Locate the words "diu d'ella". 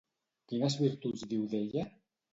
1.35-1.89